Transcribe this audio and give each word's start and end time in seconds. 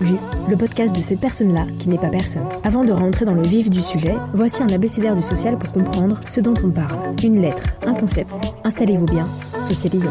Vu, 0.00 0.16
le 0.48 0.56
podcast 0.56 0.94
de 0.94 1.00
cette 1.00 1.20
personne-là 1.20 1.66
qui 1.78 1.88
n'est 1.88 1.98
pas 1.98 2.08
personne. 2.08 2.46
Avant 2.64 2.84
de 2.84 2.92
rentrer 2.92 3.24
dans 3.24 3.34
le 3.34 3.42
vif 3.42 3.70
du 3.70 3.82
sujet, 3.82 4.14
voici 4.34 4.62
un 4.62 4.68
abécédaire 4.68 5.16
du 5.16 5.22
social 5.22 5.58
pour 5.58 5.72
comprendre 5.72 6.20
ce 6.26 6.40
dont 6.40 6.54
on 6.64 6.70
parle. 6.70 7.14
Une 7.24 7.40
lettre, 7.40 7.62
un 7.86 7.94
concept, 7.94 8.32
installez-vous 8.64 9.06
bien, 9.06 9.28
socialisons. 9.62 10.10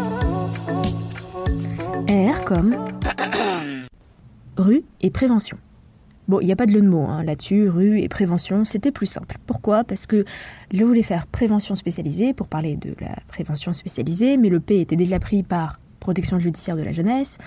R 2.09 2.43
comme 2.45 2.71
rue 4.57 4.83
et 5.01 5.09
prévention. 5.09 5.57
Bon, 6.27 6.39
il 6.39 6.47
n'y 6.47 6.51
a 6.51 6.55
pas 6.55 6.65
de 6.65 6.71
jeu 6.71 6.81
de 6.81 6.87
mots 6.87 7.05
hein, 7.05 7.23
là-dessus, 7.23 7.69
rue 7.69 7.99
et 7.99 8.09
prévention, 8.09 8.65
c'était 8.65 8.91
plus 8.91 9.05
simple. 9.05 9.37
Pourquoi? 9.45 9.83
Parce 9.83 10.07
que 10.07 10.25
je 10.73 10.83
voulais 10.83 11.03
faire 11.03 11.27
prévention 11.27 11.75
spécialisée 11.75 12.33
pour 12.33 12.47
parler 12.47 12.75
de 12.77 12.95
la 12.99 13.15
prévention 13.27 13.73
spécialisée, 13.73 14.37
mais 14.37 14.49
le 14.49 14.59
P 14.59 14.81
était 14.81 14.95
déjà 14.95 15.19
pris 15.19 15.43
par 15.43 15.79
protection 15.99 16.39
judiciaire 16.39 16.75
de 16.75 16.83
la 16.83 16.91
jeunesse. 16.91 17.37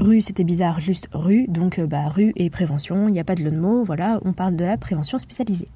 Rue, 0.00 0.20
c'était 0.20 0.44
bizarre, 0.44 0.80
juste 0.80 1.08
rue, 1.12 1.46
donc 1.48 1.78
euh, 1.78 1.86
bah, 1.86 2.08
rue 2.08 2.32
et 2.36 2.50
prévention, 2.50 3.08
il 3.08 3.12
n'y 3.12 3.20
a 3.20 3.24
pas 3.24 3.34
de 3.34 3.42
de 3.42 3.50
mots, 3.50 3.84
voilà, 3.84 4.18
on 4.24 4.32
parle 4.32 4.56
de 4.56 4.64
la 4.64 4.76
prévention 4.76 5.18
spécialisée. 5.18 5.68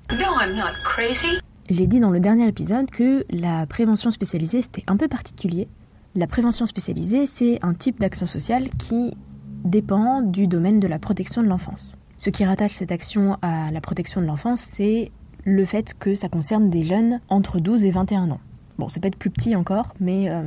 J'ai 1.69 1.87
dit 1.87 2.01
dans 2.01 2.11
le 2.11 2.21
dernier 2.21 2.47
épisode 2.49 2.91
que 2.91 3.25
la 3.31 3.67
prévention 3.67 4.11
spécialisée, 4.11 4.63
c'était 4.63 4.85
un 4.87 4.97
peu 4.97 5.09
particulier. 5.09 5.69
La 6.15 6.27
prévention 6.27 6.65
spécialisée, 6.65 7.27
c'est 7.27 7.59
un 7.63 7.75
type 7.75 8.01
d'action 8.01 8.27
sociale 8.27 8.69
qui 8.79 9.17
dépend 9.65 10.23
du 10.23 10.47
domaine 10.47 10.81
de 10.81 10.89
la 10.89 10.99
protection 10.99 11.43
de 11.43 11.49
l'enfance. 11.49 11.97
Ce 12.17 12.31
qui 12.31 12.45
rattache 12.45 12.73
cette 12.73 12.93
action 12.93 13.37
à 13.43 13.71
la 13.71 13.81
protection 13.81 14.21
de 14.21 14.27
l'enfance, 14.27 14.61
c'est 14.61 15.11
le 15.45 15.65
fait 15.65 15.95
que 15.99 16.15
ça 16.15 16.29
concerne 16.29 16.71
des 16.71 16.83
jeunes 16.83 17.21
entre 17.29 17.61
12 17.61 17.85
et 17.85 17.91
21 17.91 18.31
ans. 18.31 18.41
Bon, 18.79 18.89
c'est 18.89 19.01
peut-être 19.01 19.17
plus 19.17 19.31
petit 19.31 19.57
encore, 19.57 19.95
mais 20.01 20.27
euh, 20.29 20.43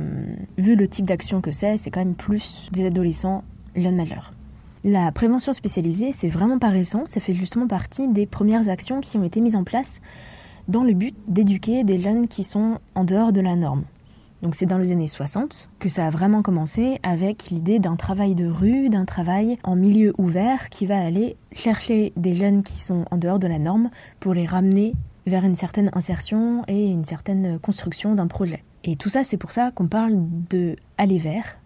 vu 0.56 0.76
le 0.76 0.88
type 0.88 1.04
d'action 1.04 1.40
que 1.40 1.52
c'est, 1.52 1.76
c'est 1.76 1.90
quand 1.90 2.00
même 2.00 2.14
plus 2.14 2.68
des 2.72 2.86
adolescents 2.86 3.44
jeunes 3.76 3.96
majeurs. 3.96 4.32
La 4.82 5.12
prévention 5.12 5.52
spécialisée, 5.52 6.12
c'est 6.12 6.28
vraiment 6.28 6.58
pas 6.58 6.70
récent, 6.70 7.04
ça 7.06 7.20
fait 7.20 7.34
justement 7.34 7.66
partie 7.66 8.08
des 8.08 8.26
premières 8.26 8.68
actions 8.68 9.00
qui 9.00 9.18
ont 9.18 9.24
été 9.24 9.40
mises 9.40 9.56
en 9.56 9.64
place 9.64 10.00
dans 10.68 10.84
le 10.84 10.94
but 10.94 11.14
d'éduquer 11.28 11.84
des 11.84 11.98
jeunes 11.98 12.28
qui 12.28 12.44
sont 12.44 12.78
en 12.94 13.04
dehors 13.04 13.32
de 13.32 13.40
la 13.40 13.56
norme. 13.56 13.84
Donc 14.42 14.54
c'est 14.54 14.66
dans 14.66 14.78
les 14.78 14.90
années 14.90 15.08
60 15.08 15.68
que 15.78 15.90
ça 15.90 16.06
a 16.06 16.10
vraiment 16.10 16.40
commencé 16.40 16.98
avec 17.02 17.50
l'idée 17.50 17.78
d'un 17.78 17.96
travail 17.96 18.34
de 18.34 18.46
rue, 18.46 18.88
d'un 18.88 19.04
travail 19.04 19.58
en 19.64 19.76
milieu 19.76 20.14
ouvert 20.16 20.70
qui 20.70 20.86
va 20.86 20.98
aller 20.98 21.36
chercher 21.52 22.14
des 22.16 22.34
jeunes 22.34 22.62
qui 22.62 22.78
sont 22.78 23.04
en 23.10 23.18
dehors 23.18 23.38
de 23.38 23.46
la 23.46 23.58
norme 23.58 23.90
pour 24.18 24.32
les 24.32 24.46
ramener 24.46 24.94
vers 25.26 25.44
une 25.44 25.56
certaine 25.56 25.90
insertion 25.92 26.64
et 26.68 26.86
une 26.86 27.04
certaine 27.04 27.58
construction 27.58 28.14
d'un 28.14 28.28
projet. 28.28 28.64
Et 28.84 28.96
tout 28.96 29.10
ça, 29.10 29.24
c'est 29.24 29.36
pour 29.36 29.52
ça 29.52 29.72
qu'on 29.72 29.88
parle 29.88 30.14
de 30.48 30.76
aller 30.96 31.18
vers, 31.18 31.58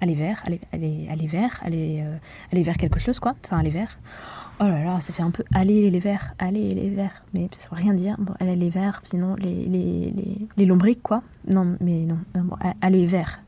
aller 0.00 0.14
vers, 0.14 0.42
aller, 0.46 0.60
aller, 0.72 1.06
aller 1.10 1.26
vers, 1.26 1.60
aller, 1.64 2.02
euh, 2.02 2.16
aller 2.52 2.62
vers 2.62 2.76
quelque 2.76 2.98
chose 2.98 3.18
quoi, 3.18 3.34
enfin 3.44 3.58
aller 3.58 3.70
vers. 3.70 3.98
Oh 4.58 4.64
là 4.64 4.84
là, 4.84 5.00
ça 5.00 5.12
fait 5.12 5.22
un 5.22 5.30
peu 5.30 5.44
aller 5.54 5.90
les 5.90 5.98
verts, 5.98 6.34
aller 6.38 6.72
les 6.74 6.88
verts, 6.88 7.22
mais 7.34 7.48
ça 7.52 7.68
veut 7.70 7.76
rien 7.76 7.92
dire. 7.92 8.16
Bon, 8.18 8.32
aller 8.40 8.56
les 8.56 8.70
verts, 8.70 9.00
sinon 9.04 9.34
les, 9.36 9.66
les, 9.66 10.12
les, 10.16 10.48
les 10.56 10.64
lombriques, 10.64 11.02
quoi. 11.02 11.22
Non, 11.46 11.76
mais 11.80 12.06
non, 12.06 12.18
bon, 12.34 12.56
aller 12.80 13.04
vers. 13.04 13.42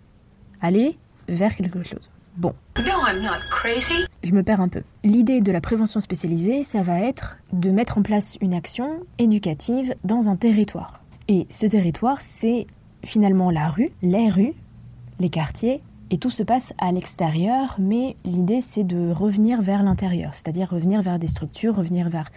Aller 0.61 0.99
vers 1.29 1.55
quelque 1.57 1.83
chose. 1.83 2.11
Bon. 2.37 2.55
No, 2.79 3.07
I'm 3.07 3.23
not 3.23 3.41
crazy. 3.51 4.05
Je 4.23 4.33
me 4.33 4.43
perds 4.43 4.61
un 4.61 4.69
peu. 4.69 4.83
L'idée 5.03 5.41
de 5.41 5.51
la 5.51 5.61
prévention 5.61 5.99
spécialisée, 5.99 6.63
ça 6.63 6.83
va 6.83 7.01
être 7.01 7.39
de 7.53 7.71
mettre 7.71 7.99
en 7.99 8.03
place 8.03 8.37
une 8.41 8.55
action 8.55 9.01
éducative 9.19 9.95
dans 10.05 10.29
un 10.29 10.37
territoire. 10.37 11.03
Et 11.27 11.47
ce 11.51 11.67
territoire, 11.67 12.21
c'est 12.21 12.67
finalement 13.05 13.51
la 13.51 13.71
rue, 13.71 13.91
les 14.03 14.29
rues, 14.29 14.53
les 15.21 15.31
quartiers, 15.31 15.81
et 16.11 16.19
tout 16.19 16.31
se 16.31 16.43
passe 16.43 16.73
à 16.79 16.91
l'extérieur, 16.93 17.77
mais 17.79 18.17
l'idée 18.25 18.61
c'est 18.61 18.85
de 18.85 19.11
revenir 19.11 19.63
vers 19.63 19.83
l'intérieur, 19.83 20.35
c'est-à-dire 20.35 20.71
revenir 20.71 21.03
vers 21.03 21.19
des 21.19 21.27
structures, 21.27 21.77
revenir 21.77 22.09
vers 22.09 22.31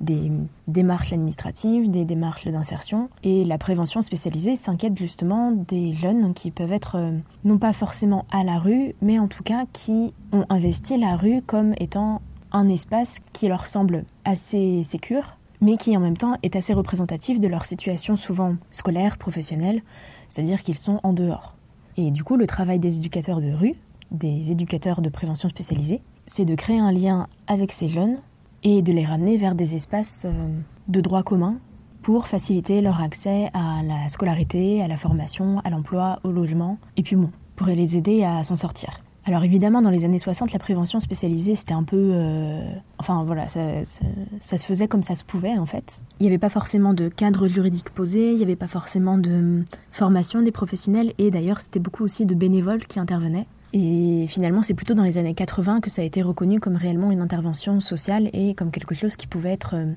des 0.00 0.32
démarches 0.66 1.12
administratives, 1.12 1.90
des 1.90 2.04
démarches 2.04 2.48
d'insertion. 2.48 3.08
Et 3.22 3.44
la 3.44 3.58
prévention 3.58 4.02
spécialisée 4.02 4.56
s'inquiète 4.56 4.98
justement 4.98 5.52
des 5.52 5.92
jeunes 5.92 6.34
qui 6.34 6.50
peuvent 6.50 6.72
être 6.72 6.96
euh, 6.96 7.12
non 7.44 7.58
pas 7.58 7.72
forcément 7.72 8.26
à 8.32 8.42
la 8.42 8.58
rue, 8.58 8.94
mais 9.00 9.18
en 9.18 9.28
tout 9.28 9.42
cas 9.42 9.64
qui 9.72 10.12
ont 10.32 10.44
investi 10.48 10.98
la 10.98 11.16
rue 11.16 11.42
comme 11.42 11.74
étant 11.78 12.20
un 12.52 12.68
espace 12.68 13.18
qui 13.32 13.48
leur 13.48 13.66
semble 13.66 14.04
assez 14.24 14.82
sécure, 14.84 15.36
mais 15.60 15.76
qui 15.76 15.96
en 15.96 16.00
même 16.00 16.16
temps 16.16 16.36
est 16.42 16.56
assez 16.56 16.72
représentatif 16.72 17.40
de 17.40 17.48
leur 17.48 17.64
situation 17.64 18.16
souvent 18.16 18.56
scolaire, 18.70 19.16
professionnelle, 19.16 19.82
c'est-à-dire 20.28 20.62
qu'ils 20.62 20.78
sont 20.78 21.00
en 21.02 21.12
dehors. 21.12 21.54
Et 21.96 22.10
du 22.10 22.24
coup, 22.24 22.36
le 22.36 22.46
travail 22.46 22.78
des 22.78 22.96
éducateurs 22.96 23.40
de 23.40 23.52
rue, 23.52 23.74
des 24.10 24.50
éducateurs 24.50 25.00
de 25.00 25.08
prévention 25.08 25.48
spécialisés, 25.48 26.00
c'est 26.26 26.44
de 26.44 26.54
créer 26.54 26.78
un 26.78 26.92
lien 26.92 27.28
avec 27.46 27.72
ces 27.72 27.88
jeunes 27.88 28.18
et 28.62 28.82
de 28.82 28.92
les 28.92 29.04
ramener 29.04 29.36
vers 29.36 29.54
des 29.54 29.74
espaces 29.74 30.24
euh, 30.24 30.48
de 30.88 31.00
droit 31.00 31.22
commun 31.22 31.56
pour 32.02 32.26
faciliter 32.26 32.80
leur 32.80 33.00
accès 33.00 33.50
à 33.54 33.82
la 33.82 34.08
scolarité, 34.08 34.82
à 34.82 34.88
la 34.88 34.96
formation, 34.96 35.60
à 35.64 35.70
l'emploi, 35.70 36.18
au 36.24 36.30
logement, 36.30 36.78
et 36.96 37.02
puis 37.02 37.16
bon, 37.16 37.30
pour 37.54 37.68
les 37.68 37.96
aider 37.96 38.24
à 38.24 38.42
s'en 38.44 38.56
sortir. 38.56 39.00
Alors 39.24 39.44
évidemment, 39.44 39.82
dans 39.82 39.90
les 39.90 40.04
années 40.04 40.18
60, 40.18 40.52
la 40.52 40.58
prévention 40.58 40.98
spécialisée, 40.98 41.54
c'était 41.54 41.74
un 41.74 41.84
peu... 41.84 42.10
euh, 42.12 42.60
Enfin 42.98 43.22
voilà, 43.24 43.46
ça, 43.48 43.60
se 43.84 44.64
faisait 44.64 44.88
comme 44.88 45.02
ça 45.02 45.14
se 45.14 45.22
pouvait 45.22 45.56
en 45.58 45.66
fait. 45.66 46.00
Il 46.18 46.24
n'y 46.24 46.28
avait 46.28 46.38
pas 46.38 46.48
forcément 46.48 46.92
de 46.92 47.08
cadre 47.08 47.46
juridique 47.46 47.90
posé, 47.90 48.32
il 48.32 48.36
n'y 48.36 48.42
avait 48.42 48.56
pas 48.56 48.66
forcément 48.66 49.18
de 49.18 49.64
formation 49.92 50.42
des 50.42 50.50
professionnels, 50.50 51.12
et 51.18 51.30
d'ailleurs 51.30 51.60
c'était 51.60 51.80
beaucoup 51.80 52.04
aussi 52.04 52.26
de 52.26 52.34
bénévoles 52.34 52.84
qui 52.86 52.98
intervenaient. 52.98 53.46
Et 53.72 54.26
finalement, 54.28 54.62
c'est 54.62 54.74
plutôt 54.74 54.94
dans 54.94 55.02
les 55.02 55.18
années 55.18 55.34
80 55.34 55.80
que 55.80 55.88
ça 55.88 56.02
a 56.02 56.04
été 56.04 56.20
reconnu 56.20 56.60
comme 56.60 56.76
réellement 56.76 57.10
une 57.10 57.22
intervention 57.22 57.80
sociale 57.80 58.28
et 58.32 58.54
comme 58.54 58.70
quelque 58.70 58.94
chose 58.94 59.16
qui 59.16 59.26
pouvait 59.26 59.52
être 59.52 59.74
euh, 59.74 59.92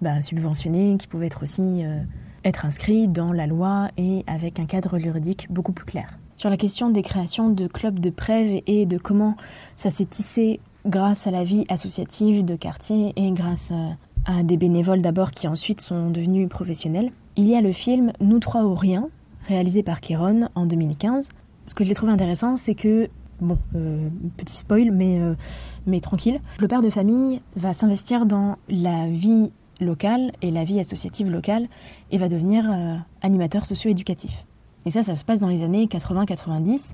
bah, 0.00 0.22
subventionné, 0.22 0.96
qui 0.98 1.08
pouvait 1.08 1.26
être 1.26 1.42
aussi 1.42 1.84
euh, 1.84 1.98
être 2.44 2.64
inscrit 2.64 3.08
dans 3.08 3.32
la 3.32 3.46
loi 3.46 3.88
et 3.98 4.24
avec 4.26 4.58
un 4.60 4.66
cadre 4.66 4.98
juridique 4.98 5.46
beaucoup 5.50 5.72
plus 5.72 5.84
clair. 5.84 6.18
Sur 6.42 6.50
la 6.50 6.56
question 6.56 6.90
des 6.90 7.02
créations 7.02 7.50
de 7.50 7.68
clubs 7.68 8.00
de 8.00 8.10
prêve 8.10 8.62
et 8.66 8.84
de 8.84 8.98
comment 8.98 9.36
ça 9.76 9.90
s'est 9.90 10.06
tissé 10.06 10.58
grâce 10.84 11.28
à 11.28 11.30
la 11.30 11.44
vie 11.44 11.64
associative 11.68 12.44
de 12.44 12.56
quartier 12.56 13.12
et 13.14 13.30
grâce 13.30 13.70
euh, 13.70 13.90
à 14.24 14.42
des 14.42 14.56
bénévoles 14.56 15.02
d'abord 15.02 15.30
qui 15.30 15.46
ensuite 15.46 15.80
sont 15.80 16.10
devenus 16.10 16.48
professionnels, 16.48 17.12
il 17.36 17.46
y 17.46 17.54
a 17.54 17.60
le 17.60 17.70
film 17.70 18.12
Nous 18.18 18.40
trois 18.40 18.64
ou 18.64 18.74
rien, 18.74 19.08
réalisé 19.46 19.84
par 19.84 20.00
Kéron 20.00 20.48
en 20.56 20.66
2015. 20.66 21.28
Ce 21.66 21.74
que 21.74 21.84
j'ai 21.84 21.94
trouvé 21.94 22.10
intéressant, 22.10 22.56
c'est 22.56 22.74
que, 22.74 23.08
bon, 23.40 23.58
euh, 23.76 24.08
petit 24.36 24.56
spoil, 24.56 24.90
mais, 24.90 25.20
euh, 25.20 25.36
mais 25.86 26.00
tranquille, 26.00 26.40
le 26.58 26.66
père 26.66 26.82
de 26.82 26.90
famille 26.90 27.40
va 27.54 27.72
s'investir 27.72 28.26
dans 28.26 28.56
la 28.68 29.06
vie 29.06 29.52
locale 29.78 30.32
et 30.42 30.50
la 30.50 30.64
vie 30.64 30.80
associative 30.80 31.30
locale 31.30 31.68
et 32.10 32.18
va 32.18 32.28
devenir 32.28 32.68
animateur 33.22 33.64
socio-éducatif. 33.64 34.44
Et 34.86 34.90
ça, 34.90 35.02
ça 35.02 35.14
se 35.14 35.24
passe 35.24 35.40
dans 35.40 35.48
les 35.48 35.62
années 35.62 35.86
80-90 35.86 36.92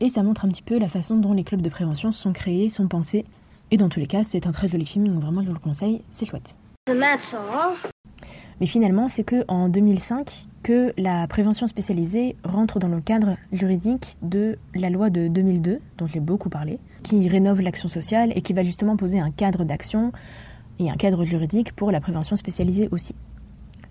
et 0.00 0.08
ça 0.08 0.22
montre 0.22 0.44
un 0.44 0.48
petit 0.48 0.62
peu 0.62 0.78
la 0.78 0.88
façon 0.88 1.16
dont 1.16 1.32
les 1.32 1.44
clubs 1.44 1.62
de 1.62 1.68
prévention 1.68 2.12
sont 2.12 2.32
créés, 2.32 2.70
sont 2.70 2.88
pensés. 2.88 3.24
Et 3.70 3.76
dans 3.76 3.88
tous 3.88 4.00
les 4.00 4.06
cas, 4.06 4.24
c'est 4.24 4.46
un 4.46 4.52
très 4.52 4.66
joli 4.66 4.84
film, 4.84 5.06
donc 5.06 5.22
vraiment 5.22 5.42
je 5.42 5.48
vous 5.48 5.54
le 5.54 5.60
conseille, 5.60 6.02
c'est 6.10 6.24
chouette. 6.26 6.56
Mais 8.60 8.66
finalement, 8.66 9.08
c'est 9.08 9.24
que 9.24 9.44
en 9.48 9.68
2005 9.68 10.44
que 10.62 10.92
la 10.98 11.26
prévention 11.26 11.66
spécialisée 11.66 12.36
rentre 12.44 12.78
dans 12.78 12.88
le 12.88 13.00
cadre 13.00 13.36
juridique 13.52 14.16
de 14.22 14.58
la 14.74 14.90
loi 14.90 15.08
de 15.08 15.28
2002, 15.28 15.80
dont 15.96 16.06
j'ai 16.06 16.20
beaucoup 16.20 16.50
parlé, 16.50 16.78
qui 17.02 17.28
rénove 17.28 17.62
l'action 17.62 17.88
sociale 17.88 18.32
et 18.34 18.42
qui 18.42 18.52
va 18.52 18.62
justement 18.62 18.96
poser 18.96 19.20
un 19.20 19.30
cadre 19.30 19.64
d'action 19.64 20.12
et 20.78 20.90
un 20.90 20.96
cadre 20.96 21.24
juridique 21.24 21.72
pour 21.74 21.90
la 21.90 22.00
prévention 22.00 22.36
spécialisée 22.36 22.88
aussi. 22.90 23.14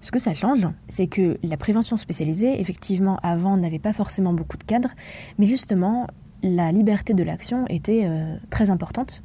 Ce 0.01 0.12
que 0.12 0.19
ça 0.19 0.34
change, 0.34 0.68
c'est 0.88 1.07
que 1.07 1.38
la 1.44 1.57
prévention 1.57 1.98
spécialisée, 1.98 2.62
effectivement, 2.62 3.18
avant 3.22 3.57
n'avait 3.57 3.80
pas 3.80 3.94
forcément 3.94 4.34
beaucoup 4.34 4.57
de 4.57 4.63
cadres, 4.63 4.92
mais 5.38 5.46
justement, 5.46 6.07
la 6.42 6.72
liberté 6.72 7.13
de 7.13 7.24
l'action 7.24 7.66
était 7.68 8.06
euh, 8.06 8.38
très 8.50 8.69
importante. 8.69 9.24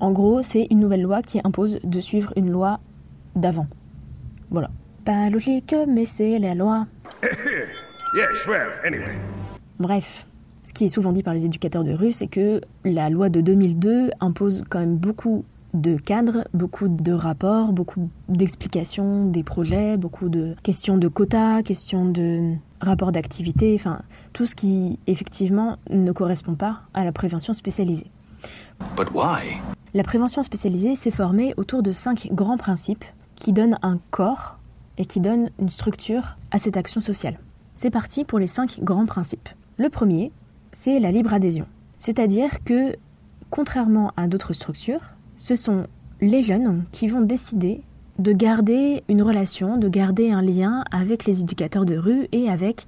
En 0.00 0.12
gros, 0.12 0.42
c'est 0.42 0.66
une 0.70 0.80
nouvelle 0.80 1.02
loi 1.02 1.22
qui 1.22 1.40
impose 1.44 1.78
de 1.84 2.00
suivre 2.00 2.32
une 2.36 2.50
loi 2.50 2.80
d'avant. 3.36 3.66
Voilà. 4.50 4.70
Pas 5.04 5.28
logique, 5.28 5.74
mais 5.86 6.04
c'est 6.04 6.38
la 6.38 6.54
loi. 6.54 6.86
Yes, 8.16 8.46
well, 8.46 8.68
anyway. 8.84 9.18
Bref, 9.80 10.28
ce 10.62 10.72
qui 10.72 10.84
est 10.84 10.88
souvent 10.88 11.10
dit 11.10 11.24
par 11.24 11.34
les 11.34 11.46
éducateurs 11.46 11.82
de 11.82 11.92
rue, 11.92 12.12
c'est 12.12 12.28
que 12.28 12.60
la 12.84 13.10
loi 13.10 13.28
de 13.28 13.40
2002 13.40 14.12
impose 14.20 14.64
quand 14.70 14.78
même 14.78 14.96
beaucoup 14.96 15.44
de 15.74 15.96
cadres, 15.96 16.46
beaucoup 16.54 16.88
de 16.88 17.12
rapports, 17.12 17.72
beaucoup 17.72 18.08
d'explications 18.28 19.26
des 19.26 19.42
projets, 19.42 19.96
beaucoup 19.96 20.28
de 20.28 20.54
questions 20.62 20.96
de 20.96 21.08
quotas, 21.08 21.62
questions 21.62 22.06
de 22.06 22.54
rapports 22.80 23.12
d'activité, 23.12 23.74
enfin 23.78 24.00
tout 24.32 24.46
ce 24.46 24.54
qui 24.54 24.98
effectivement 25.06 25.76
ne 25.90 26.12
correspond 26.12 26.54
pas 26.54 26.82
à 26.94 27.04
la 27.04 27.12
prévention 27.12 27.52
spécialisée. 27.52 28.06
But 28.96 29.08
why? 29.12 29.60
La 29.94 30.04
prévention 30.04 30.42
spécialisée 30.42 30.94
s'est 30.96 31.10
formée 31.10 31.54
autour 31.56 31.82
de 31.82 31.92
cinq 31.92 32.28
grands 32.32 32.56
principes 32.56 33.04
qui 33.36 33.52
donnent 33.52 33.78
un 33.82 33.98
corps 34.10 34.58
et 34.96 35.04
qui 35.04 35.20
donnent 35.20 35.50
une 35.58 35.68
structure 35.68 36.36
à 36.50 36.58
cette 36.58 36.76
action 36.76 37.00
sociale. 37.00 37.38
C'est 37.74 37.90
parti 37.90 38.24
pour 38.24 38.38
les 38.38 38.46
cinq 38.46 38.78
grands 38.80 39.06
principes. 39.06 39.48
Le 39.76 39.88
premier, 39.88 40.30
c'est 40.72 41.00
la 41.00 41.10
libre 41.10 41.32
adhésion. 41.32 41.66
C'est-à-dire 41.98 42.62
que 42.64 42.96
contrairement 43.50 44.12
à 44.16 44.28
d'autres 44.28 44.52
structures, 44.52 45.13
ce 45.36 45.56
sont 45.56 45.86
les 46.20 46.42
jeunes 46.42 46.84
qui 46.92 47.08
vont 47.08 47.20
décider 47.20 47.82
de 48.18 48.32
garder 48.32 49.02
une 49.08 49.22
relation, 49.22 49.76
de 49.76 49.88
garder 49.88 50.30
un 50.30 50.42
lien 50.42 50.84
avec 50.92 51.24
les 51.24 51.40
éducateurs 51.40 51.84
de 51.84 51.96
rue 51.96 52.28
et 52.32 52.48
avec 52.48 52.86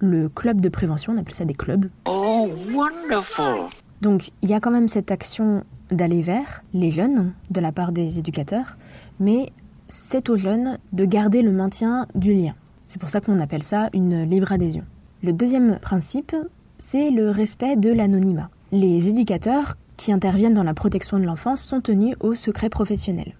le 0.00 0.28
club 0.28 0.60
de 0.60 0.68
prévention, 0.68 1.14
on 1.14 1.18
appelle 1.18 1.34
ça 1.34 1.44
des 1.44 1.54
clubs. 1.54 1.88
Oh, 2.04 2.48
wonderful! 2.72 3.70
Donc 4.02 4.30
il 4.42 4.50
y 4.50 4.54
a 4.54 4.60
quand 4.60 4.70
même 4.70 4.88
cette 4.88 5.10
action 5.10 5.64
d'aller 5.90 6.20
vers 6.20 6.62
les 6.74 6.90
jeunes 6.90 7.32
de 7.50 7.60
la 7.60 7.72
part 7.72 7.92
des 7.92 8.18
éducateurs, 8.18 8.76
mais 9.20 9.52
c'est 9.88 10.28
aux 10.28 10.36
jeunes 10.36 10.78
de 10.92 11.04
garder 11.04 11.42
le 11.42 11.52
maintien 11.52 12.06
du 12.14 12.34
lien. 12.34 12.54
C'est 12.88 13.00
pour 13.00 13.08
ça 13.08 13.20
qu'on 13.20 13.38
appelle 13.40 13.62
ça 13.62 13.88
une 13.94 14.24
libre 14.24 14.52
adhésion. 14.52 14.84
Le 15.22 15.32
deuxième 15.32 15.78
principe, 15.78 16.34
c'est 16.78 17.10
le 17.10 17.30
respect 17.30 17.76
de 17.76 17.90
l'anonymat. 17.90 18.50
Les 18.72 19.08
éducateurs 19.08 19.76
qui 19.96 20.12
interviennent 20.12 20.54
dans 20.54 20.62
la 20.62 20.74
protection 20.74 21.18
de 21.18 21.24
l'enfance 21.24 21.62
sont 21.62 21.80
tenus 21.80 22.16
au 22.20 22.34
secret 22.34 22.68
professionnel. 22.68 23.34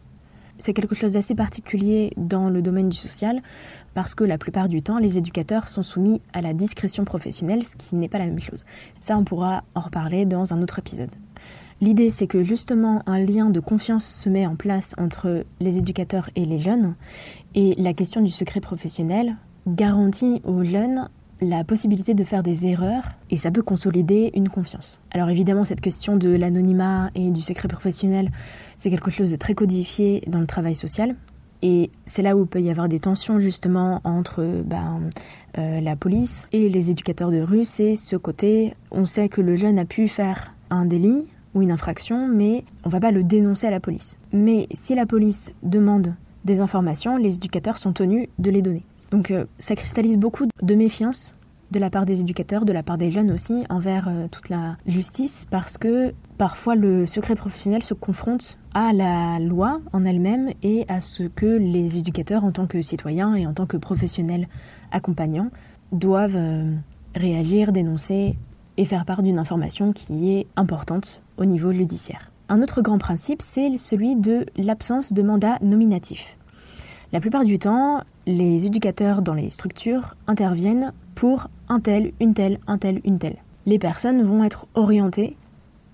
C'est 0.58 0.72
quelque 0.72 0.94
chose 0.94 1.12
d'assez 1.12 1.34
particulier 1.34 2.12
dans 2.16 2.48
le 2.48 2.62
domaine 2.62 2.88
du 2.88 2.96
social 2.96 3.42
parce 3.94 4.14
que 4.14 4.24
la 4.24 4.38
plupart 4.38 4.68
du 4.68 4.82
temps, 4.82 4.98
les 4.98 5.18
éducateurs 5.18 5.68
sont 5.68 5.82
soumis 5.82 6.22
à 6.32 6.40
la 6.40 6.54
discrétion 6.54 7.04
professionnelle, 7.04 7.64
ce 7.64 7.76
qui 7.76 7.94
n'est 7.94 8.08
pas 8.08 8.18
la 8.18 8.26
même 8.26 8.40
chose. 8.40 8.64
Ça, 9.00 9.18
on 9.18 9.24
pourra 9.24 9.64
en 9.74 9.80
reparler 9.80 10.24
dans 10.24 10.54
un 10.54 10.62
autre 10.62 10.78
épisode. 10.78 11.10
L'idée, 11.82 12.08
c'est 12.08 12.26
que 12.26 12.42
justement 12.42 13.02
un 13.06 13.18
lien 13.18 13.50
de 13.50 13.60
confiance 13.60 14.06
se 14.06 14.30
met 14.30 14.46
en 14.46 14.56
place 14.56 14.94
entre 14.96 15.44
les 15.60 15.76
éducateurs 15.76 16.30
et 16.34 16.46
les 16.46 16.58
jeunes, 16.58 16.94
et 17.54 17.74
la 17.76 17.92
question 17.92 18.22
du 18.22 18.30
secret 18.30 18.60
professionnel 18.60 19.36
garantit 19.66 20.40
aux 20.44 20.64
jeunes 20.64 21.10
la 21.40 21.64
possibilité 21.64 22.14
de 22.14 22.24
faire 22.24 22.42
des 22.42 22.66
erreurs 22.66 23.12
et 23.30 23.36
ça 23.36 23.50
peut 23.50 23.62
consolider 23.62 24.30
une 24.34 24.48
confiance. 24.48 25.00
Alors 25.10 25.28
évidemment, 25.28 25.64
cette 25.64 25.80
question 25.80 26.16
de 26.16 26.30
l'anonymat 26.30 27.10
et 27.14 27.30
du 27.30 27.40
secret 27.40 27.68
professionnel, 27.68 28.30
c'est 28.78 28.90
quelque 28.90 29.10
chose 29.10 29.30
de 29.30 29.36
très 29.36 29.54
codifié 29.54 30.22
dans 30.26 30.40
le 30.40 30.46
travail 30.46 30.74
social. 30.74 31.14
Et 31.62 31.90
c'est 32.04 32.22
là 32.22 32.36
où 32.36 32.42
il 32.42 32.46
peut 32.46 32.60
y 32.60 32.70
avoir 32.70 32.88
des 32.88 33.00
tensions 33.00 33.40
justement 33.40 34.00
entre 34.04 34.62
ben, 34.64 35.00
euh, 35.58 35.80
la 35.80 35.96
police 35.96 36.48
et 36.52 36.68
les 36.68 36.90
éducateurs 36.90 37.30
de 37.30 37.40
rue. 37.40 37.64
C'est 37.64 37.96
ce 37.96 38.16
côté, 38.16 38.74
on 38.90 39.04
sait 39.04 39.28
que 39.28 39.40
le 39.40 39.56
jeune 39.56 39.78
a 39.78 39.84
pu 39.84 40.08
faire 40.08 40.54
un 40.70 40.84
délit 40.84 41.24
ou 41.54 41.62
une 41.62 41.70
infraction, 41.70 42.28
mais 42.28 42.64
on 42.84 42.88
va 42.88 43.00
pas 43.00 43.10
le 43.10 43.24
dénoncer 43.24 43.66
à 43.66 43.70
la 43.70 43.80
police. 43.80 44.16
Mais 44.32 44.68
si 44.72 44.94
la 44.94 45.06
police 45.06 45.52
demande 45.62 46.14
des 46.44 46.60
informations, 46.60 47.16
les 47.16 47.34
éducateurs 47.36 47.78
sont 47.78 47.92
tenus 47.92 48.28
de 48.38 48.50
les 48.50 48.62
donner. 48.62 48.84
Donc 49.10 49.30
euh, 49.30 49.44
ça 49.58 49.76
cristallise 49.76 50.18
beaucoup 50.18 50.46
de 50.62 50.74
méfiance 50.74 51.34
de 51.70 51.78
la 51.80 51.90
part 51.90 52.06
des 52.06 52.20
éducateurs, 52.20 52.64
de 52.64 52.72
la 52.72 52.82
part 52.82 52.98
des 52.98 53.10
jeunes 53.10 53.30
aussi, 53.32 53.64
envers 53.68 54.08
euh, 54.08 54.28
toute 54.30 54.48
la 54.48 54.76
justice, 54.86 55.46
parce 55.50 55.78
que 55.78 56.14
parfois 56.38 56.74
le 56.74 57.06
secret 57.06 57.34
professionnel 57.34 57.82
se 57.82 57.94
confronte 57.94 58.58
à 58.72 58.92
la 58.92 59.38
loi 59.40 59.80
en 59.92 60.04
elle-même 60.04 60.50
et 60.62 60.84
à 60.88 61.00
ce 61.00 61.24
que 61.24 61.46
les 61.46 61.98
éducateurs, 61.98 62.44
en 62.44 62.52
tant 62.52 62.66
que 62.66 62.82
citoyens 62.82 63.34
et 63.34 63.46
en 63.46 63.52
tant 63.52 63.66
que 63.66 63.76
professionnels 63.76 64.48
accompagnants, 64.92 65.50
doivent 65.92 66.36
euh, 66.36 66.72
réagir, 67.14 67.72
dénoncer 67.72 68.36
et 68.76 68.84
faire 68.84 69.04
part 69.04 69.22
d'une 69.22 69.38
information 69.38 69.92
qui 69.92 70.30
est 70.32 70.46
importante 70.56 71.22
au 71.36 71.44
niveau 71.44 71.72
judiciaire. 71.72 72.30
Un 72.48 72.62
autre 72.62 72.80
grand 72.80 72.98
principe, 72.98 73.42
c'est 73.42 73.76
celui 73.76 74.14
de 74.14 74.46
l'absence 74.56 75.12
de 75.12 75.22
mandat 75.22 75.58
nominatif. 75.62 76.36
La 77.12 77.20
plupart 77.20 77.44
du 77.44 77.58
temps, 77.58 78.02
les 78.26 78.66
éducateurs 78.66 79.22
dans 79.22 79.34
les 79.34 79.48
structures 79.48 80.14
interviennent 80.26 80.92
pour 81.14 81.48
un 81.68 81.80
tel, 81.80 82.12
une 82.20 82.34
telle, 82.34 82.58
un 82.66 82.76
tel, 82.76 83.00
une 83.04 83.18
telle. 83.18 83.36
Les 83.66 83.78
personnes 83.78 84.22
vont 84.22 84.44
être 84.44 84.66
orientées 84.74 85.36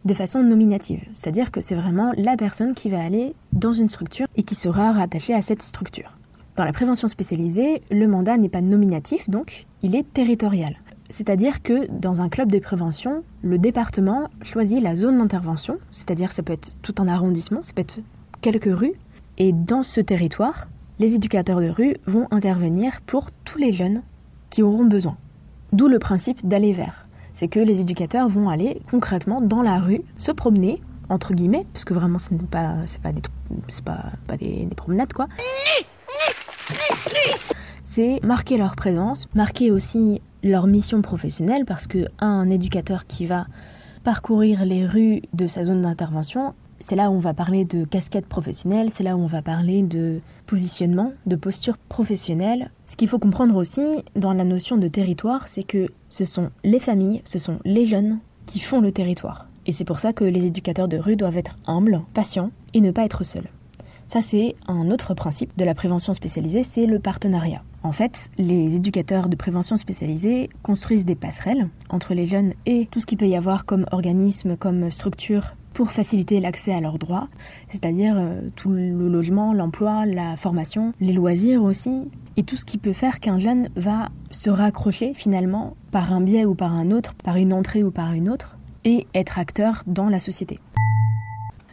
de 0.05 0.14
façon 0.14 0.43
nominative, 0.43 1.05
c'est-à-dire 1.14 1.50
que 1.50 1.61
c'est 1.61 1.75
vraiment 1.75 2.12
la 2.17 2.37
personne 2.37 2.75
qui 2.75 2.90
va 2.90 3.02
aller 3.02 3.34
dans 3.52 3.73
une 3.73 3.88
structure 3.88 4.26
et 4.34 4.43
qui 4.43 4.55
sera 4.55 4.93
rattachée 4.93 5.34
à 5.34 5.43
cette 5.43 5.62
structure. 5.62 6.17
Dans 6.56 6.64
la 6.64 6.73
prévention 6.73 7.06
spécialisée, 7.06 7.82
le 7.90 8.08
mandat 8.08 8.37
n'est 8.37 8.49
pas 8.49 8.61
nominatif, 8.61 9.31
donc 9.31 9.67
il 9.82 9.94
est 9.94 10.11
territorial. 10.12 10.76
C'est-à-dire 11.08 11.62
que 11.62 11.87
dans 11.90 12.20
un 12.20 12.29
club 12.29 12.50
de 12.50 12.58
prévention, 12.58 13.23
le 13.43 13.58
département 13.58 14.29
choisit 14.43 14.82
la 14.82 14.96
zone 14.96 15.19
d'intervention, 15.19 15.79
c'est-à-dire 15.90 16.32
ça 16.32 16.43
peut 16.43 16.55
être 16.55 16.76
tout 16.82 16.94
un 16.99 17.08
arrondissement, 17.08 17.62
ça 17.62 17.73
peut 17.75 17.82
être 17.82 18.00
quelques 18.40 18.75
rues, 18.75 18.94
et 19.38 19.52
dans 19.52 19.82
ce 19.82 20.00
territoire, 20.00 20.67
les 20.99 21.15
éducateurs 21.15 21.61
de 21.61 21.69
rue 21.69 21.97
vont 22.06 22.29
intervenir 22.31 23.00
pour 23.06 23.31
tous 23.44 23.59
les 23.59 23.73
jeunes 23.73 24.03
qui 24.50 24.62
auront 24.62 24.85
besoin. 24.85 25.17
D'où 25.73 25.89
le 25.89 25.99
principe 25.99 26.47
d'aller 26.47 26.73
vers. 26.73 27.06
C'est 27.35 27.49
que 27.49 27.61
les 27.61 27.81
éducateurs 27.81 28.29
vont 28.29 28.50
aller 28.50 28.83
concrètement 28.91 29.41
dans 29.41 29.62
la 29.62 29.79
rue, 29.79 30.03
se 30.19 30.31
promener, 30.33 30.83
entre 31.09 31.33
guillemets, 31.33 31.67
parce 31.73 31.85
que 31.85 31.94
vraiment 31.94 32.19
ce 32.19 32.35
n'est 32.35 32.41
pas, 32.44 32.75
pas 33.00 34.37
des, 34.37 34.67
des 34.67 34.75
promenades 34.75 35.12
quoi. 35.12 35.29
C'est 37.83 38.21
marquer 38.23 38.56
leur 38.56 38.77
présence, 38.77 39.29
marquer 39.35 39.71
aussi 39.71 40.21
leur 40.43 40.67
mission 40.67 41.03
professionnelle, 41.03 41.65
parce 41.65 41.87
que 41.87 42.06
un 42.19 42.50
éducateur 42.50 43.06
qui 43.06 43.27
va 43.27 43.47
parcourir 44.03 44.65
les 44.65 44.87
rues 44.87 45.23
de 45.33 45.47
sa 45.47 45.65
zone 45.65 45.83
d'intervention 45.83 46.55
c'est 46.82 46.96
là 46.96 47.11
où 47.11 47.14
on 47.14 47.20
va 47.20 47.32
parler 47.32 47.64
de 47.64 47.84
casquette 47.84 48.26
professionnelle, 48.26 48.90
c'est 48.90 49.05
là 49.05 49.17
où 49.17 49.20
on 49.20 49.26
va 49.26 49.40
parler 49.40 49.82
de 49.82 50.20
positionnement, 50.46 51.12
de 51.26 51.37
posture 51.37 51.79
professionnelle. 51.79 52.70
Ce 52.87 52.96
qu'il 52.96 53.08
faut 53.08 53.20
comprendre 53.20 53.56
aussi 53.56 53.81
dans 54.17 54.32
la 54.32 54.44
notion 54.44 54.76
de 54.76 54.88
territoire, 54.88 55.49
c'est 55.49 55.62
que 55.62 55.88
ce 56.11 56.25
sont 56.25 56.50
les 56.64 56.81
familles, 56.81 57.23
ce 57.25 57.38
sont 57.38 57.58
les 57.64 57.87
jeunes 57.87 58.19
qui 58.46 58.58
font 58.58 58.81
le 58.81 58.93
territoire. 58.93 59.46
Et 59.64 59.73
c'est 59.73 59.84
pour 59.84 60.00
ça 60.00 60.12
que 60.12 60.25
les 60.25 60.44
éducateurs 60.44 60.88
de 60.88 60.99
rue 60.99 61.17
doivent 61.17 61.38
être 61.38 61.56
humbles, 61.67 62.02
patients 62.14 62.50
et 62.75 62.81
ne 62.81 62.90
pas 62.90 63.05
être 63.05 63.25
seuls. 63.25 63.49
Ça, 64.08 64.20
c'est 64.20 64.56
un 64.67 64.90
autre 64.90 65.14
principe 65.14 65.56
de 65.56 65.64
la 65.64 65.75
prévention 65.75 66.12
spécialisée, 66.12 66.64
c'est 66.64 66.84
le 66.84 66.99
partenariat. 66.99 67.62
En 67.82 67.93
fait, 67.93 68.29
les 68.37 68.76
éducateurs 68.76 69.29
de 69.29 69.37
prévention 69.37 69.76
spécialisée 69.76 70.50
construisent 70.62 71.06
des 71.06 71.14
passerelles 71.14 71.69
entre 71.88 72.12
les 72.12 72.26
jeunes 72.26 72.52
et 72.67 72.88
tout 72.90 73.00
ce 73.00 73.06
qu'il 73.06 73.19
peut 73.19 73.29
y 73.29 73.37
avoir 73.37 73.64
comme 73.64 73.87
organisme, 73.90 74.56
comme 74.56 74.90
structure 74.90 75.55
pour 75.73 75.91
faciliter 75.91 76.41
l'accès 76.41 76.73
à 76.73 76.81
leurs 76.81 76.99
droits, 76.99 77.29
c'est-à-dire 77.69 78.15
euh, 78.17 78.41
tout 78.57 78.71
le 78.71 79.09
logement, 79.09 79.53
l'emploi, 79.53 80.07
la 80.07 80.37
formation, 80.37 80.93
les 81.01 81.13
loisirs 81.13 81.63
aussi, 81.63 82.11
et 82.37 82.43
tout 82.43 82.57
ce 82.57 82.65
qui 82.65 82.79
peut 82.79 82.93
faire 82.93 83.21
qu'un 83.21 83.39
jeune 83.39 83.69
va 83.77 84.08
se 84.31 84.51
raccrocher 84.51 85.13
finalement 85.15 85.77
par 85.91 86.13
un 86.13 86.20
biais 86.20 86.44
ou 86.44 86.55
par 86.55 86.73
un 86.73 86.91
autre, 86.91 87.15
par 87.15 87.37
une 87.37 87.53
entrée 87.53 87.82
ou 87.82 87.91
par 87.91 88.13
une 88.13 88.29
autre, 88.29 88.58
et 88.85 89.06
être 89.15 89.39
acteur 89.39 89.82
dans 89.87 90.08
la 90.08 90.20
société. 90.20 90.58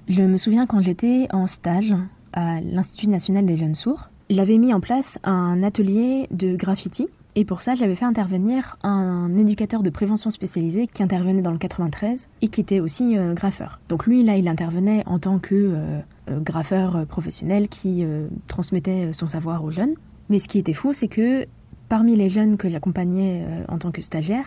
Je 0.08 0.24
me 0.24 0.38
souviens 0.38 0.66
quand 0.66 0.82
j'étais 0.82 1.28
en 1.32 1.48
stage 1.48 1.96
à 2.34 2.62
l'Institut 2.62 3.08
national 3.08 3.46
des 3.46 3.58
jeunes 3.58 3.76
sourds, 3.76 4.10
j'avais 4.30 4.58
mis 4.58 4.74
en 4.74 4.80
place 4.80 5.18
un 5.24 5.64
atelier 5.64 6.28
de 6.32 6.56
graffiti 6.56 7.08
et 7.36 7.46
pour 7.46 7.62
ça, 7.62 7.76
j'avais 7.76 7.96
fait 7.96 8.06
intervenir 8.06 8.78
un 8.84 9.38
éducateur 9.38 9.84
de 9.84 9.90
prévention 9.90 10.30
spécialisé 10.30 10.88
qui 10.88 11.04
intervenait 11.04 11.42
dans 11.42 11.52
le 11.52 11.58
93 11.58 12.28
et 12.42 12.48
qui 12.48 12.62
était 12.62 12.80
aussi 12.80 13.18
euh, 13.18 13.34
graffeur. 13.34 13.80
Donc 13.88 14.08
lui, 14.08 14.24
là, 14.24 14.36
il 14.36 14.48
intervenait 14.48 15.04
en 15.06 15.20
tant 15.20 15.38
que 15.38 15.56
euh, 15.56 16.00
euh, 16.30 16.40
graffeur 16.40 17.06
professionnel 17.06 17.70
qui 17.70 18.04
transmettait 18.48 19.14
son 19.14 19.28
savoir 19.28 19.64
aux 19.64 19.72
jeunes. 19.72 19.94
Mais 20.30 20.40
ce 20.40 20.48
qui 20.48 20.60
était 20.60 20.74
fou, 20.74 20.94
c'est 20.94 21.08
que 21.08 21.46
parmi 21.88 22.16
les 22.16 22.30
jeunes 22.30 22.58
que 22.58 22.70
j'accompagnais 22.70 23.46
en 23.68 23.78
tant 23.78 23.92
que 23.92 24.02
stagiaire, 24.02 24.46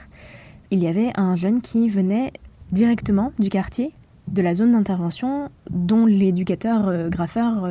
il 0.71 0.81
y 0.81 0.87
avait 0.87 1.12
un 1.17 1.35
jeune 1.35 1.61
qui 1.61 1.89
venait 1.89 2.33
directement 2.71 3.33
du 3.39 3.49
quartier 3.49 3.93
de 4.29 4.43
la 4.43 4.55
zone 4.55 4.73
d'intervention 4.73 5.51
dont 5.71 6.07
l'éducateur 6.07 7.09
graffeur 7.09 7.69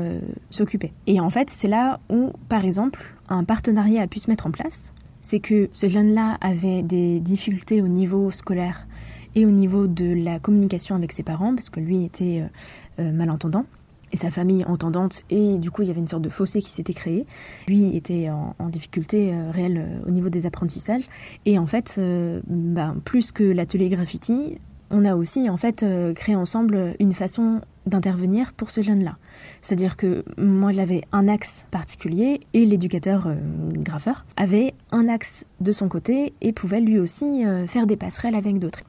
s'occupait. 0.49 0.91
Et 1.07 1.21
en 1.21 1.29
fait, 1.29 1.49
c'est 1.49 1.69
là 1.69 1.99
où, 2.09 2.31
par 2.49 2.65
exemple, 2.65 3.01
un 3.29 3.45
partenariat 3.45 4.01
a 4.01 4.07
pu 4.07 4.19
se 4.19 4.29
mettre 4.29 4.45
en 4.47 4.51
place 4.51 4.91
c'est 5.21 5.39
que 5.39 5.69
ce 5.71 5.87
jeune-là 5.87 6.37
avait 6.41 6.81
des 6.83 7.19
difficultés 7.19 7.81
au 7.81 7.87
niveau 7.87 8.31
scolaire 8.31 8.87
et 9.35 9.45
au 9.45 9.51
niveau 9.51 9.87
de 9.87 10.13
la 10.13 10.39
communication 10.39 10.95
avec 10.95 11.11
ses 11.11 11.23
parents, 11.23 11.55
parce 11.55 11.69
que 11.69 11.79
lui 11.79 12.03
était 12.03 12.41
euh, 12.41 13.03
euh, 13.03 13.11
malentendant 13.11 13.65
et 14.13 14.17
sa 14.17 14.29
famille 14.29 14.65
entendante, 14.65 15.21
et 15.29 15.57
du 15.57 15.71
coup 15.71 15.83
il 15.83 15.87
y 15.87 15.91
avait 15.91 16.01
une 16.01 16.07
sorte 16.07 16.21
de 16.21 16.29
fossé 16.29 16.61
qui 16.61 16.69
s'était 16.69 16.93
créé. 16.93 17.25
Lui 17.69 17.95
était 17.95 18.29
en, 18.29 18.67
difficulté 18.67 19.33
euh, 19.33 19.51
réelle 19.51 20.01
au 20.05 20.11
niveau 20.11 20.27
des 20.27 20.45
apprentissages, 20.45 21.07
et 21.45 21.57
en 21.57 21.65
fait, 21.65 21.97
ben, 22.45 22.97
plus 23.05 23.31
que 23.31 23.45
l'atelier 23.45 23.87
graffiti, 23.87 24.57
on 24.89 25.05
a 25.05 25.15
aussi 25.15 25.49
en 25.49 25.55
fait 25.55 25.85
créé 26.13 26.35
ensemble 26.35 26.95
une 26.99 27.13
façon 27.13 27.61
d'intervenir 27.85 28.53
pour 28.53 28.69
ce 28.69 28.81
jeune-là. 28.81 29.17
C'est-à-dire 29.61 29.97
que 29.97 30.23
moi 30.37 30.71
j'avais 30.71 31.03
un 31.11 31.27
axe 31.27 31.65
particulier 31.71 32.41
et 32.53 32.65
l'éducateur 32.65 33.27
euh, 33.27 33.35
graffeur 33.73 34.25
avait 34.35 34.73
un 34.91 35.07
axe 35.07 35.45
de 35.59 35.71
son 35.71 35.89
côté 35.89 36.33
et 36.41 36.53
pouvait 36.53 36.81
lui 36.81 36.99
aussi 36.99 37.45
euh, 37.45 37.67
faire 37.67 37.87
des 37.87 37.95
passerelles 37.95 38.35
avec 38.35 38.59
d'autres. 38.59 38.81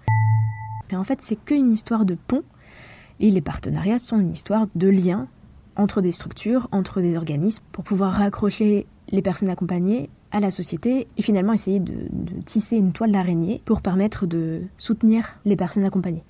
Et 0.90 0.96
en 0.96 1.04
fait 1.04 1.22
c'est 1.22 1.36
qu'une 1.36 1.70
histoire 1.70 2.04
de 2.04 2.14
pont 2.14 2.42
et 3.20 3.30
les 3.30 3.40
partenariats 3.40 3.98
sont 3.98 4.20
une 4.20 4.32
histoire 4.32 4.66
de 4.74 4.88
lien 4.88 5.28
entre 5.76 6.00
des 6.00 6.12
structures, 6.12 6.68
entre 6.72 7.00
des 7.00 7.16
organismes 7.16 7.64
pour 7.72 7.84
pouvoir 7.84 8.12
raccrocher 8.12 8.86
les 9.08 9.22
personnes 9.22 9.48
accompagnées 9.48 10.10
à 10.30 10.40
la 10.40 10.50
société 10.50 11.08
et 11.16 11.22
finalement 11.22 11.52
essayer 11.52 11.80
de, 11.80 12.08
tisser 12.44 12.76
une 12.76 12.92
toile 12.92 13.12
d'araignée 13.12 13.62
pour 13.64 13.82
permettre 13.82 14.26
de 14.26 14.62
soutenir 14.76 15.38
les 15.44 15.56
personnes 15.56 15.84
accompagnées. 15.84 16.24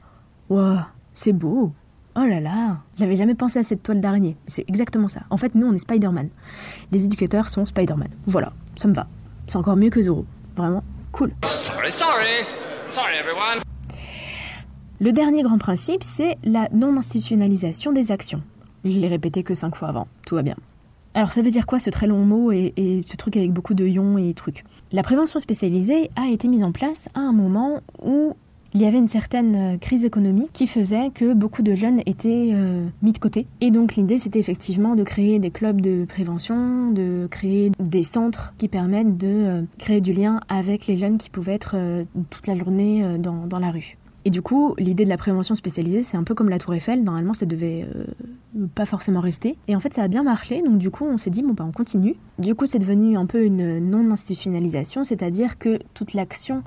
Wow, 0.50 0.78
C'est 1.14 1.33
beau. 1.33 1.73
Oh 2.14 2.26
là 2.26 2.40
là, 2.40 2.76
j'avais 2.99 3.16
jamais 3.16 3.35
pensé 3.35 3.59
à 3.59 3.62
cette 3.62 3.83
toile 3.83 4.02
d'araignée. 4.02 4.37
C'est 4.47 4.69
exactement 4.69 5.09
ça. 5.09 5.23
En 5.31 5.38
fait, 5.38 5.54
nous, 5.54 5.66
on 5.66 5.73
est 5.73 5.78
Spider-Man. 5.78 6.28
Les 6.90 7.04
éducateurs 7.04 7.49
sont 7.49 7.64
Spider-Man. 7.64 8.11
Voilà, 8.26 8.52
ça 8.76 8.87
me 8.87 8.92
va. 8.92 9.07
C'est 9.47 9.57
encore 9.57 9.76
mieux 9.76 9.88
que 9.88 10.02
Zoro. 10.02 10.26
Vraiment, 10.54 10.85
cool. 11.12 11.33
Sorry, 11.45 11.90
sorry. 11.90 12.45
Sorry, 12.90 13.14
everyone. 13.19 13.62
Le 15.00 15.12
dernier 15.12 15.42
grand 15.42 15.57
principe, 15.57 16.04
c'est 16.04 16.37
la 16.45 16.69
non-institutionnalisation 16.71 17.92
des 17.92 18.12
actions. 18.12 18.42
Je 18.85 18.99
l'ai 18.99 19.09
répété 19.09 19.42
que 19.42 19.54
cinq 19.54 19.75
fois 19.75 19.88
avant. 19.88 20.07
Tout 20.26 20.35
va 20.35 20.42
bien. 20.42 20.57
Alors, 21.14 21.33
ça 21.33 21.40
veut 21.40 21.50
dire 21.50 21.66
quoi 21.66 21.81
ce 21.81 21.88
très 21.88 22.07
long 22.07 22.26
mot 22.26 22.52
et, 22.52 22.75
et 22.76 23.02
ce 23.02 23.16
truc 23.16 23.38
avec 23.38 23.54
beaucoup 23.54 23.73
de 23.73 23.87
ions 23.87 24.19
et 24.19 24.35
trucs? 24.35 24.64
La 24.92 25.02
prévention 25.02 25.40
spécialisée 25.40 26.11
a 26.16 26.28
été 26.28 26.47
mise 26.47 26.62
en 26.62 26.73
place 26.73 27.09
à 27.14 27.21
un 27.21 27.33
moment 27.33 27.81
où 28.02 28.37
il 28.75 28.81
y 28.81 28.87
avait 28.87 28.99
une 28.99 29.09
certaine 29.09 29.75
euh, 29.75 29.76
crise 29.79 30.05
économique 30.05 30.50
qui 30.52 30.67
faisait 30.67 31.11
que 31.11 31.35
beaucoup 31.35 31.62
de 31.62 31.75
jeunes 31.75 32.00
étaient 32.07 32.50
euh, 32.52 32.87
mis 33.02 33.12
de 33.12 33.19
côté. 33.19 33.47
Et 33.61 33.71
donc 33.71 33.97
l'idée 33.97 34.19
c'était 34.19 34.38
effectivement 34.38 34.95
de 34.95 35.05
créer 35.05 35.38
des 35.38 35.50
clubs 35.50 35.81
de 35.81 36.05
prévention, 36.07 36.91
de 36.91 37.26
créer 37.31 37.71
des 37.79 38.02
centres 38.02 38.55
qui 38.59 38.69
permettent 38.69 39.19
de 39.19 39.26
euh, 39.26 39.62
créer 39.79 40.00
du 40.00 40.12
lien 40.12 40.41
avec 40.49 40.87
les 40.87 40.97
jeunes 40.97 41.19
qui 41.19 41.29
pouvaient 41.29 41.55
être 41.55 41.76
toute 42.31 42.47
la 42.47 42.55
journée 42.55 43.19
dans, 43.19 43.47
dans 43.47 43.59
la 43.59 43.71
rue. 43.71 43.97
Et 44.25 44.31
du 44.31 44.41
coup, 44.41 44.75
l'idée 44.79 45.05
de 45.05 45.09
la 45.09 45.17
prévention 45.17 45.55
spécialisée, 45.55 46.02
c'est 46.02 46.17
un 46.17 46.23
peu 46.23 46.35
comme 46.35 46.49
la 46.49 46.59
Tour 46.59 46.75
Eiffel. 46.75 47.02
Normalement, 47.02 47.35
ça 47.35 47.45
devait 47.45 47.87
pas 48.75 48.87
forcément 48.87 49.21
rester. 49.21 49.57
Et 49.67 49.75
en 49.75 49.81
fait, 49.81 49.95
ça 49.95 50.02
a 50.02 50.09
bien 50.09 50.23
marché. 50.23 50.62
Donc, 50.62 50.79
du 50.79 50.91
coup, 50.91 51.05
on 51.05 51.19
s'est 51.19 51.31
dit, 51.31 51.43
bon, 51.43 51.55
bah, 51.55 51.64
on 51.67 51.73
continue. 51.73 52.14
Du 52.38 52.55
coup, 52.55 52.67
c'est 52.67 52.79
devenu 52.79 53.17
un 53.17 53.26
peu 53.26 53.45
une 53.45 53.81
non-institutionnalisation, 53.81 55.02
c'est-à-dire 55.02 55.59
que 55.59 55.81
toute 55.95 56.14
l'action 56.14 56.62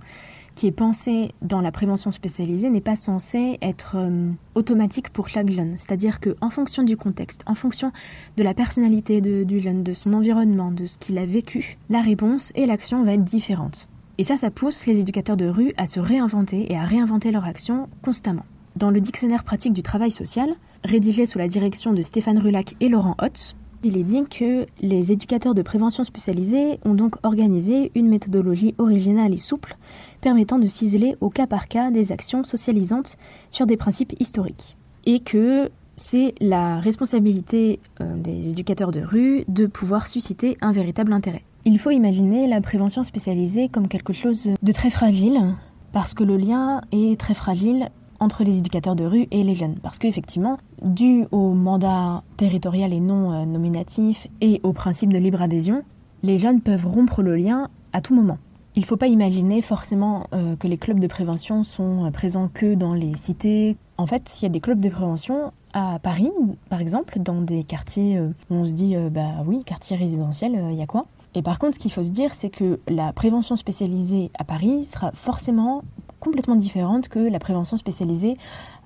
qui 0.55 0.67
est 0.67 0.71
pensée 0.71 1.31
dans 1.41 1.62
la 1.62 1.71
prévention 1.71 2.12
spécialisée 2.12 2.69
n'est 2.69 2.81
pas 2.81 2.95
censée 2.95 3.57
être 3.62 3.95
euh, 3.97 4.31
automatique 4.55 5.09
pour 5.09 5.27
chaque 5.27 5.50
jeune. 5.50 5.77
C'est-à-dire 5.77 6.19
que, 6.19 6.35
en 6.41 6.50
fonction 6.50 6.83
du 6.83 6.97
contexte, 6.97 7.41
en 7.45 7.55
fonction 7.55 7.91
de 8.38 8.43
la 8.43 8.53
personnalité 8.53 9.21
du 9.21 9.59
jeune, 9.59 9.83
de 9.83 9.93
son 9.93 10.13
environnement, 10.13 10.71
de 10.71 10.88
ce 10.88 10.97
qu'il 10.97 11.17
a 11.17 11.25
vécu, 11.25 11.77
la 11.89 12.01
réponse 12.01 12.51
et 12.55 12.65
l'action 12.65 13.03
va 13.03 13.13
être 13.13 13.24
différente. 13.24 13.88
Et 14.17 14.24
ça, 14.24 14.38
ça 14.38 14.50
pousse 14.50 14.85
les 14.85 15.00
éducateurs 15.00 15.38
de 15.38 15.47
rue 15.47 15.74
à 15.77 15.85
se 15.85 16.00
réinventer 16.00 16.71
et 16.71 16.77
à 16.77 16.85
réinventer 16.85 17.31
leur 17.31 17.45
action 17.45 17.89
constamment. 18.01 18.45
Dans 18.77 18.91
le 18.91 19.01
dictionnaire 19.01 19.43
pratique 19.43 19.74
du 19.74 19.83
travail 19.83 20.12
social, 20.12 20.50
rédigé 20.83 21.25
sous 21.25 21.38
la 21.38 21.47
direction 21.47 21.93
de 21.93 22.01
Stéphane 22.01 22.39
Rulac 22.39 22.75
et 22.79 22.89
Laurent 22.89 23.15
Hotz, 23.21 23.55
il 23.86 23.98
est 23.98 24.04
dit 24.04 24.24
que 24.24 24.65
les 24.82 25.12
éducateurs 25.12 25.54
de 25.54 25.62
prévention 25.62 26.04
spécialisés 26.04 26.80
ont 26.86 26.96
donc 26.96 27.18
organisé 27.22 27.92
une 27.94 28.08
méthodologie 28.08 28.74
originale 28.80 29.32
et 29.32 29.38
souple 29.38 29.77
permettant 30.22 30.58
de 30.58 30.65
ciseler 30.65 31.15
au 31.22 31.30
cas 31.30 31.46
par 31.46 31.68
cas 31.68 31.92
des 31.92 32.12
actions 32.12 32.44
socialisantes 32.44 33.15
sur 33.51 33.68
des 33.68 33.77
principes 33.77 34.15
historiques. 34.20 34.75
Et 35.06 35.20
que 35.20 35.70
c'est 35.96 36.34
la 36.42 36.80
responsabilité 36.80 37.80
euh, 38.01 38.18
des 38.18 38.50
éducateurs 38.50 38.92
de 38.92 39.01
rue 39.01 39.46
de 39.48 39.68
pouvoir 39.68 40.08
susciter 40.08 40.58
un 40.62 40.72
véritable 40.72 41.13
intérêt. 41.13 41.44
Il 41.63 41.77
faut 41.77 41.92
imaginer 41.92 42.48
la 42.48 42.62
prévention 42.62 43.04
spécialisée 43.04 43.70
comme 43.70 43.88
quelque 43.88 44.13
chose 44.13 44.50
de 44.63 44.72
très 44.72 44.89
fragile, 44.89 45.54
parce 45.94 46.15
que 46.15 46.24
le 46.24 46.38
lien 46.38 46.82
est 46.92 47.20
très 47.20 47.36
fragile 47.36 47.92
entre 48.19 48.43
les 48.43 48.57
éducateurs 48.57 48.95
de 48.95 49.05
rue 49.05 49.27
et 49.31 49.43
les 49.43 49.55
jeunes. 49.55 49.75
Parce 49.81 50.00
qu'effectivement, 50.00 50.57
dû 50.81 51.25
au 51.31 51.51
mandat 51.53 52.24
territorial 52.38 52.93
et 52.93 53.00
non 53.00 53.31
euh, 53.31 53.45
nominatif 53.45 54.27
et 54.41 54.62
au 54.63 54.74
principe 54.74 55.12
de 55.12 55.17
libre 55.17 55.41
adhésion, 55.41 55.84
les 56.24 56.38
jeunes 56.38 56.62
peuvent 56.62 56.86
rompre 56.86 57.22
le 57.22 57.36
lien 57.36 57.69
à 57.93 58.01
tout 58.01 58.15
moment. 58.15 58.38
Il 58.75 58.81
ne 58.81 58.86
faut 58.86 58.98
pas 58.98 59.07
imaginer 59.07 59.62
forcément 59.62 60.27
euh, 60.34 60.55
que 60.57 60.67
les 60.67 60.77
clubs 60.77 61.00
de 61.00 61.07
prévention 61.07 61.63
sont 61.63 62.05
euh, 62.05 62.12
présents 62.12 62.50
que 62.53 62.74
dans 62.74 62.93
les 62.93 63.15
cités. 63.15 63.77
En 63.98 64.07
fait, 64.07 64.38
il 64.39 64.43
y 64.43 64.45
a 64.45 64.50
des 64.50 64.60
clubs 64.60 64.79
de 64.79 64.89
prévention 64.89 65.53
à 65.74 66.00
Paris, 66.00 66.31
par 66.69 66.81
exemple, 66.81 67.19
dans 67.19 67.41
des 67.41 67.63
quartiers 67.63 68.19
où 68.19 68.34
on 68.50 68.63
se 68.63 68.72
dit, 68.72 68.95
bah 69.12 69.43
oui, 69.45 69.62
quartier 69.65 69.98
résidentiel, 69.98 70.57
il 70.72 70.77
y 70.77 70.81
a 70.81 70.86
quoi? 70.86 71.05
Et 71.36 71.41
par 71.41 71.60
contre, 71.60 71.75
ce 71.75 71.79
qu'il 71.79 71.91
faut 71.91 72.03
se 72.03 72.10
dire, 72.10 72.34
c'est 72.34 72.50
que 72.50 72.79
la 72.88 73.12
prévention 73.12 73.57
spécialisée 73.57 74.31
à 74.39 74.45
Paris 74.45 74.86
sera 74.86 75.12
forcément 75.12 75.84
complètement 76.25 76.55
différente 76.55 77.08
que 77.08 77.20
la 77.20 77.38
prévention 77.38 77.77
spécialisée 77.77 78.38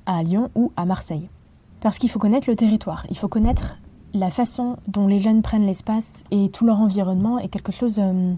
à 0.05 0.21
Lyon 0.23 0.51
ou 0.55 0.73
à 0.75 0.83
Marseille. 0.83 1.29
Parce 1.79 1.97
qu'il 1.97 2.09
faut 2.09 2.19
connaître 2.19 2.49
le 2.49 2.57
territoire, 2.57 3.05
il 3.09 3.17
faut 3.17 3.29
connaître 3.29 3.77
la 4.13 4.29
façon 4.29 4.77
dont 4.87 5.07
les 5.07 5.19
jeunes 5.19 5.41
prennent 5.41 5.65
l'espace 5.65 6.23
et 6.31 6.49
tout 6.49 6.65
leur 6.65 6.81
environnement 6.81 7.39
est 7.39 7.47
quelque 7.47 7.71
chose 7.71 7.97
euh, 7.99 8.33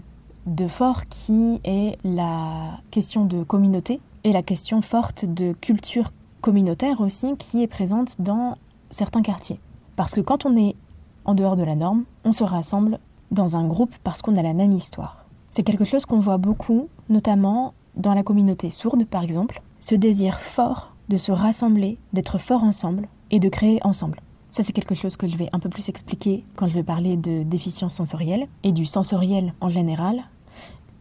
de 0.46 0.66
fort 0.68 1.06
qui 1.08 1.60
est 1.64 1.98
la 2.04 2.78
question 2.92 3.24
de 3.24 3.42
communauté 3.42 4.00
et 4.22 4.32
la 4.32 4.42
question 4.42 4.82
forte 4.82 5.24
de 5.24 5.52
culture 5.52 6.12
communautaire 6.40 7.00
aussi 7.00 7.36
qui 7.36 7.62
est 7.62 7.66
présente 7.66 8.20
dans 8.20 8.56
certains 8.90 9.22
quartiers. 9.22 9.58
Parce 9.96 10.12
que 10.12 10.20
quand 10.20 10.46
on 10.46 10.56
est 10.56 10.76
en 11.24 11.34
dehors 11.34 11.56
de 11.56 11.64
la 11.64 11.74
norme, 11.74 12.04
on 12.24 12.32
se 12.32 12.44
rassemble 12.44 12.98
dans 13.30 13.56
un 13.56 13.66
groupe 13.66 13.94
parce 14.04 14.22
qu'on 14.22 14.36
a 14.36 14.42
la 14.42 14.52
même 14.52 14.72
histoire. 14.72 15.24
C'est 15.50 15.62
quelque 15.62 15.84
chose 15.84 16.06
qu'on 16.06 16.20
voit 16.20 16.38
beaucoup, 16.38 16.88
notamment 17.08 17.74
dans 17.96 18.14
la 18.14 18.22
communauté 18.22 18.70
sourde 18.70 19.04
par 19.04 19.22
exemple, 19.22 19.62
ce 19.80 19.94
désir 19.94 20.40
fort 20.40 20.94
de 21.08 21.16
se 21.16 21.32
rassembler, 21.32 21.98
d'être 22.12 22.38
fort 22.38 22.64
ensemble 22.64 23.08
et 23.30 23.40
de 23.40 23.48
créer 23.48 23.80
ensemble. 23.84 24.20
Ça, 24.50 24.62
c'est 24.62 24.72
quelque 24.72 24.94
chose 24.94 25.16
que 25.16 25.26
je 25.26 25.36
vais 25.36 25.48
un 25.52 25.58
peu 25.58 25.70
plus 25.70 25.88
expliquer 25.88 26.44
quand 26.56 26.68
je 26.68 26.74
vais 26.74 26.82
parler 26.82 27.16
de 27.16 27.42
déficience 27.42 27.94
sensorielle 27.94 28.46
et 28.62 28.72
du 28.72 28.84
sensoriel 28.84 29.54
en 29.62 29.70
général. 29.70 30.24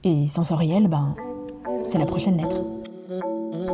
Et 0.05 0.29
sensoriel, 0.29 0.87
ben, 0.87 1.15
c'est 1.83 1.97
la 1.97 2.05
prochaine 2.05 2.37
lettre. 2.37 2.63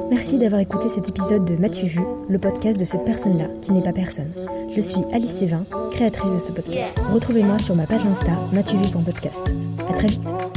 Merci 0.09 0.37
d'avoir 0.37 0.61
écouté 0.61 0.89
cet 0.89 1.09
épisode 1.09 1.45
de 1.45 1.55
M'as-tu 1.55 1.85
vu, 1.85 2.01
le 2.27 2.39
podcast 2.39 2.79
de 2.79 2.85
cette 2.85 3.05
personne-là 3.05 3.49
qui 3.61 3.71
n'est 3.71 3.83
pas 3.83 3.93
personne. 3.93 4.31
Je 4.75 4.81
suis 4.81 5.01
Alice 5.13 5.35
Sévin, 5.35 5.63
créatrice 5.91 6.33
de 6.33 6.39
ce 6.39 6.51
podcast. 6.51 6.97
Retrouvez-moi 7.13 7.59
sur 7.59 7.75
ma 7.75 7.85
page 7.85 8.05
Insta, 8.05 8.31
m'as-tu 8.53 8.77
vu.podcast. 8.77 9.53
À 9.89 9.93
très 9.93 10.07
vite. 10.07 10.56